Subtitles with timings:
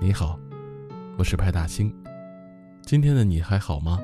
[0.00, 0.38] 你好，
[1.16, 1.92] 我是派大星。
[2.82, 3.98] 今天的你还好吗？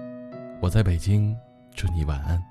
[0.60, 1.32] 我在北京，
[1.72, 2.42] 祝你晚安。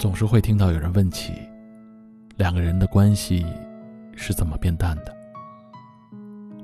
[0.00, 1.34] 总是会听到有人问起，
[2.36, 3.46] 两个人的关系
[4.16, 5.14] 是怎么变淡的。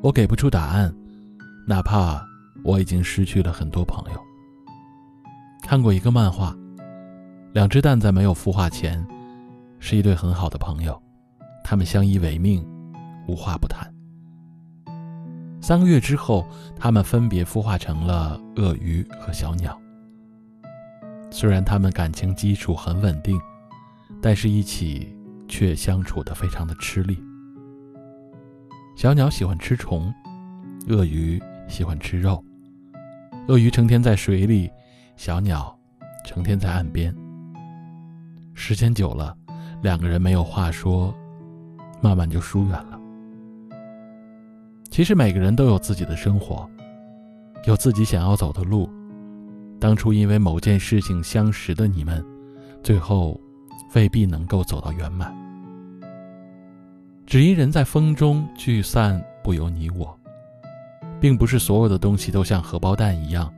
[0.02, 0.93] 我给不出答案，
[1.68, 2.21] 哪怕
[2.64, 4.21] 我已经失去了很多朋友。
[5.63, 6.52] 看过一个漫画，
[7.52, 9.07] 两只蛋在没有孵化前，
[9.80, 11.02] 是一对很好的朋友，
[11.64, 12.64] 他们相依为命，
[13.26, 13.93] 无话不谈。
[15.61, 19.76] 三个月之后，他们分别孵化成了鳄鱼和小鸟。
[21.30, 23.40] 虽然他们感情基础很稳定，
[24.21, 25.16] 但是一起
[25.48, 27.18] 却相处的非常的吃力。
[28.96, 30.12] 小鸟喜欢吃虫，
[30.88, 32.42] 鳄鱼喜欢吃肉。
[33.48, 34.70] 鳄鱼成天在水里，
[35.16, 35.77] 小鸟
[36.24, 37.14] 成天在岸边。
[38.55, 39.36] 时间久了，
[39.83, 41.14] 两个人没有话说，
[42.00, 43.00] 慢慢就疏远了。
[44.91, 46.69] 其实每个人都有自己的生活，
[47.64, 48.91] 有自己想要走的路。
[49.78, 52.23] 当初因为某件事情相识的你们，
[52.83, 53.41] 最后
[53.95, 55.34] 未必能够走到圆满。
[57.25, 60.19] 只因人在风中聚散不由你我，
[61.20, 63.51] 并不是所有的东西都像荷包蛋一样，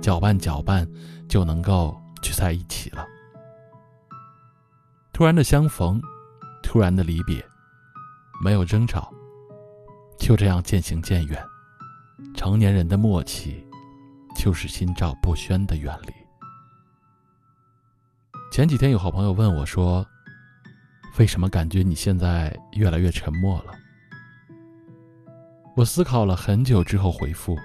[0.00, 0.86] 搅拌搅拌
[1.26, 3.04] 就能够聚在一起了。
[5.18, 6.00] 突然的相逢，
[6.62, 7.44] 突然的离别，
[8.40, 9.12] 没有争吵，
[10.16, 11.44] 就这样渐行渐远。
[12.36, 13.66] 成年人的默契。
[14.36, 16.12] 就是心照不宣的远离。
[18.52, 20.06] 前几天有好朋友问我说
[21.18, 23.72] ：“为什么感觉你现在越来越沉默了？”
[25.74, 27.58] 我思考了很久之后回复：“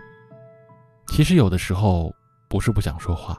[1.10, 2.12] 其实有的时候
[2.50, 3.38] 不是不想说话，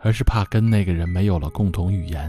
[0.00, 2.28] 而是怕跟那个人没有了共同语言，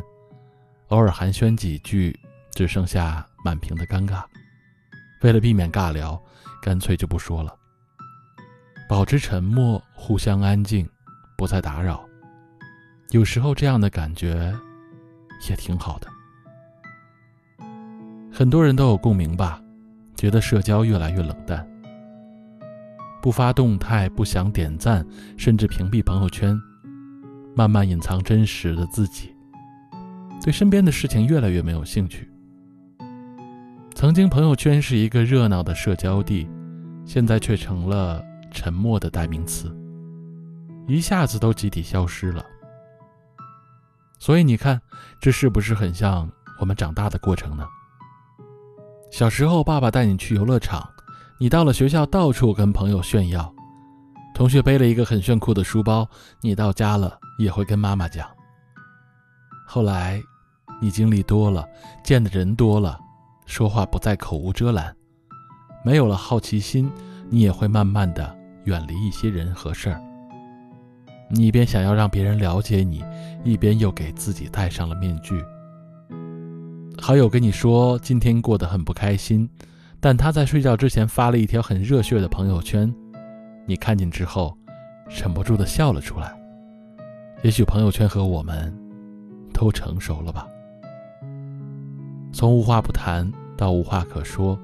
[0.91, 2.18] 偶尔寒暄几句，
[2.53, 4.24] 只剩下满屏的尴尬。
[5.22, 6.22] 为了避免尬聊，
[6.62, 7.56] 干脆就不说了。”
[8.90, 10.88] 保持沉默，互相安静，
[11.38, 12.03] 不再打扰。
[13.12, 14.53] 有时候这样的感觉
[15.50, 16.07] 也挺好的。
[18.34, 19.62] 很多人都有共鸣吧，
[20.18, 21.66] 觉得社交越来越冷淡，
[23.22, 25.06] 不发动态，不想点赞，
[25.38, 26.59] 甚至屏蔽朋友圈，
[27.56, 29.30] 慢慢隐藏真实的自己，
[30.44, 32.29] 对身边的事情越来越没有兴趣。
[33.94, 36.50] 曾经朋友圈是一个热闹的社交地，
[37.06, 38.22] 现在却成了。
[38.53, 39.74] 沉默的代名词，
[40.85, 42.46] 一下子都集体消失了。
[44.19, 44.81] 所以你看，
[45.22, 46.29] 这是不是很像
[46.59, 47.66] 我们长大的过程呢？
[49.09, 50.85] 小时候，爸爸带你去游乐场，
[51.40, 53.50] 你到了学校到处跟朋友炫耀；
[54.35, 56.06] 同学背了一个很炫酷的书包，
[56.41, 58.28] 你到家了也会跟妈妈讲。
[59.73, 60.21] 后来，
[60.81, 61.65] 你经历多了，
[62.03, 62.99] 见的人多了，
[63.45, 64.93] 说话不再口无遮拦，
[65.81, 66.91] 没有了好奇心，
[67.29, 68.37] 你也会慢慢的。
[68.65, 70.01] 远离一些人和事儿，
[71.29, 73.01] 你一边想要让别人了解你，
[73.45, 75.41] 一边又给自己戴上了面具。
[76.99, 79.49] 好友跟你说今天过得很不开心，
[80.01, 82.93] 但他在睡觉之前发了一条很热血的朋友圈，
[83.65, 84.53] 你看见之后，
[85.07, 86.37] 忍不住的笑了出来。
[87.41, 88.77] 也许朋友圈和我们，
[89.61, 90.47] 都成熟了吧？
[92.33, 94.59] 从无话不谈到无话可说，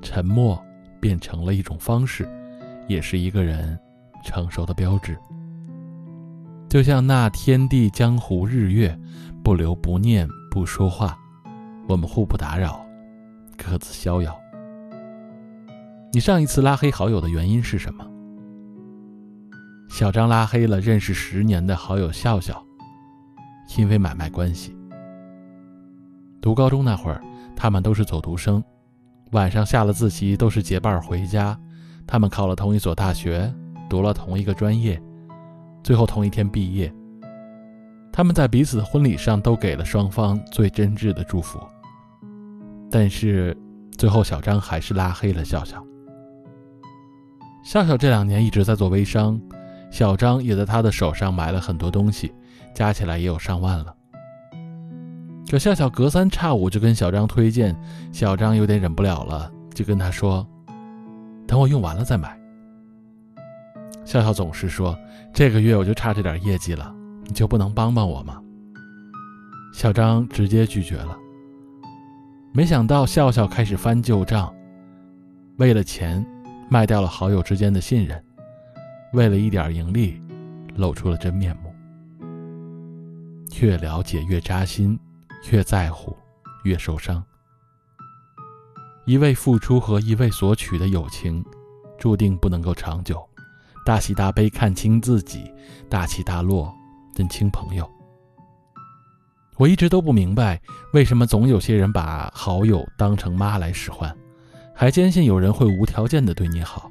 [0.00, 0.56] 沉默
[1.00, 2.28] 变成了一种方式。
[2.86, 3.76] 也是一个人
[4.24, 5.18] 成熟的标志。
[6.68, 8.96] 就像那天地江湖日月，
[9.42, 11.18] 不留不念不说话，
[11.88, 12.86] 我们互不打扰，
[13.56, 14.38] 各自逍遥。
[16.12, 18.06] 你上一次拉黑好友的原因是什么？
[19.88, 22.64] 小张拉黑了认识十年的好友笑笑，
[23.76, 24.76] 因为买卖关系。
[26.40, 27.22] 读高中那会儿，
[27.54, 28.62] 他们都是走读生，
[29.32, 31.58] 晚上下了自习都是结伴回家。
[32.06, 33.52] 他们考了同一所大学，
[33.88, 35.00] 读了同一个专业，
[35.82, 36.92] 最后同一天毕业。
[38.12, 41.60] 他们在彼此的婚礼上都给了双方最真挚的祝福。
[42.90, 43.54] 但是，
[43.98, 45.84] 最后小张还是拉黑了笑笑。
[47.64, 49.38] 笑笑这两年一直在做微商，
[49.90, 52.32] 小张也在他的手上买了很多东西，
[52.76, 53.96] 加起来也有上万了。
[55.50, 57.74] 可笑笑隔三差五就跟小张推荐，
[58.12, 60.46] 小张有点忍不了了，就跟他说。
[61.46, 62.38] 等我用完了再买。
[64.04, 64.94] 笑笑总是说
[65.32, 66.94] ：“这个月我就差这点业绩了，
[67.24, 68.42] 你就不能帮帮我吗？”
[69.72, 71.16] 小张直接拒绝了。
[72.52, 74.54] 没想到笑笑开始翻旧账，
[75.56, 76.22] 为了钱
[76.68, 78.22] 卖掉了好友之间的信任，
[79.14, 80.20] 为了一点盈利，
[80.74, 81.65] 露出了真面目。
[83.60, 84.98] 越了解越扎心，
[85.50, 86.16] 越在乎，
[86.64, 87.22] 越受伤。
[89.04, 91.44] 一味付出和一味索取的友情，
[91.98, 93.26] 注定不能够长久。
[93.84, 95.50] 大喜大悲看清自己，
[95.88, 96.74] 大起大落
[97.14, 97.88] 认清朋友。
[99.56, 100.60] 我一直都不明白，
[100.92, 104.14] 为什么总有些人把好友当成妈来使唤，
[104.74, 106.90] 还坚信有人会无条件的对你好。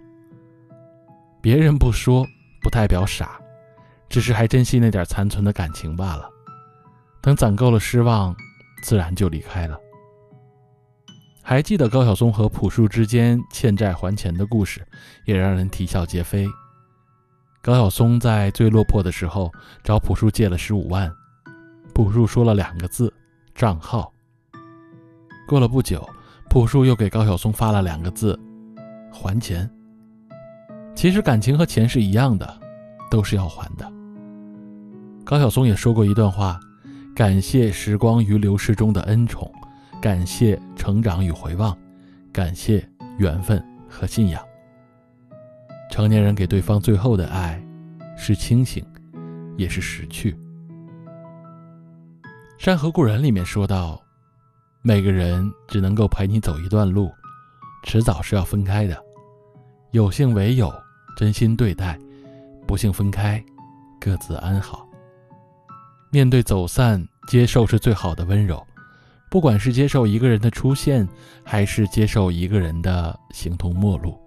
[1.41, 2.25] 别人不说，
[2.63, 3.39] 不代表傻，
[4.09, 6.29] 只是还珍惜那点残存的感情罢了。
[7.25, 8.35] 等攒够了失望，
[8.83, 9.75] 自然就离开了。
[11.41, 14.85] 还记得高晓松和朴树之间欠债还钱的故事，
[15.25, 16.47] 也让人啼笑皆非。
[17.63, 19.51] 高晓松在最落魄的时候
[19.83, 21.11] 找朴树借了十五万。
[21.95, 23.11] 朴树说了两个字
[23.55, 24.13] ：“账号。”
[25.49, 26.07] 过了不久，
[26.47, 28.39] 朴树又给高晓松发了两个字
[29.11, 29.67] ：“还钱。”
[30.93, 32.61] 其实感情和钱是一样的，
[33.09, 33.91] 都是要还的。
[35.23, 36.59] 高晓松也说过一段话
[37.15, 39.49] ：“感谢时光于流逝中的恩宠，
[40.01, 41.75] 感谢成长与回望，
[42.33, 42.85] 感谢
[43.17, 44.43] 缘分和信仰。”
[45.89, 47.63] 成年人给对方最后的爱，
[48.17, 48.85] 是清醒，
[49.55, 50.33] 也是识趣。
[52.57, 54.01] 《山河故人》里面说到
[54.83, 57.09] ：“每个人只能够陪你走一段路，
[57.83, 59.01] 迟早是要分开的。
[59.91, 60.69] 有幸为友，
[61.15, 61.97] 真心对待；
[62.67, 63.41] 不幸分开，
[64.01, 64.84] 各自安好。
[66.15, 68.65] 面对走散，接受是最好的温柔。
[69.29, 71.05] 不管是接受一个人的出现，
[71.43, 74.17] 还是接受一个人的形同陌路，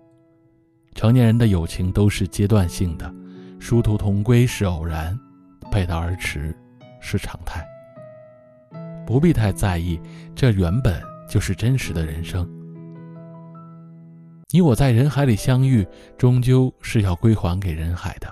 [0.95, 3.11] 成年人的友情都是阶段性的，
[3.59, 5.19] 殊途同归是偶然，
[5.73, 6.55] 背道而驰
[7.01, 7.67] 是常态。”
[9.07, 9.99] 不必太在意，
[10.35, 12.47] 这原本就是真实的人生。
[14.51, 15.89] 你我在人海里相遇，
[16.19, 18.31] 终究是要归还给人海的。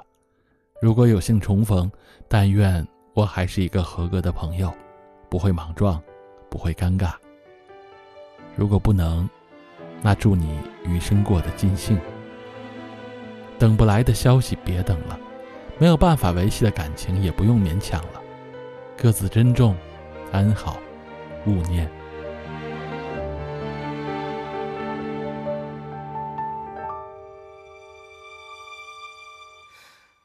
[0.83, 1.91] 如果有幸重逢，
[2.29, 4.71] 但愿我还是一个合格的朋友，
[5.31, 5.99] 不会莽撞，
[6.51, 7.15] 不会尴尬。
[8.55, 9.27] 如果不能，
[10.03, 11.99] 那祝你余生过得尽兴。
[13.59, 15.19] 等不来的消息别等了，
[15.79, 18.21] 没有办法维系的感情也不用勉强了，
[18.99, 19.75] 各自珍重。
[20.31, 20.77] 安好，
[21.47, 21.91] 勿念。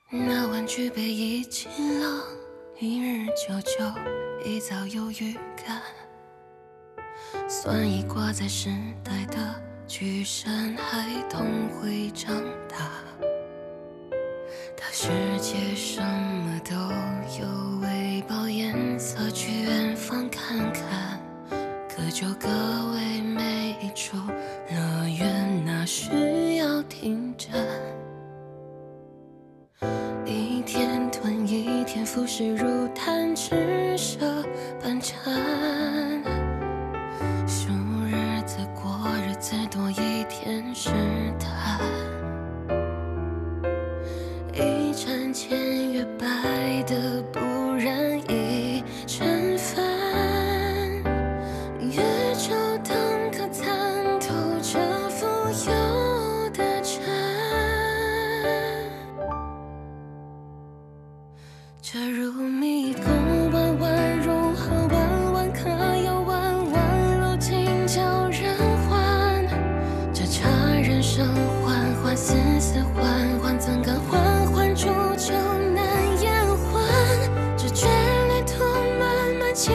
[0.10, 1.72] 那晚举杯已尽
[2.02, 2.22] 了，
[2.84, 3.86] 一日久久，
[4.44, 5.80] 一早有预感。
[7.48, 8.72] 算已挂在时
[9.04, 9.38] 代的
[9.88, 12.36] 巨山，孩童会长
[12.68, 12.78] 大。
[14.76, 16.76] 他世界什么都
[17.40, 21.22] 有，为饱颜色去远方看看。
[21.88, 22.48] 各就各
[22.96, 24.18] 位，每一处
[24.72, 27.52] 乐园哪需要停站？
[32.14, 34.44] 浮世如贪痴舍
[34.84, 35.16] 半盏
[37.48, 37.72] 数
[38.06, 40.90] 日子过日子多一天试
[41.40, 41.80] 探。
[44.54, 47.40] 一盏千月白的不
[47.76, 48.51] 染一
[61.84, 63.06] 这如迷宫，
[63.52, 68.56] 弯弯如何弯弯可又弯弯，如今叫人
[68.88, 69.48] 还。
[70.14, 71.28] 这茶人生
[71.64, 74.86] 缓缓，丝丝缓缓，怎敢缓缓煮
[75.18, 75.34] 酒
[75.74, 76.84] 难言欢？
[77.58, 77.88] 这眷
[78.28, 78.64] 恋途
[79.00, 79.74] 漫漫，情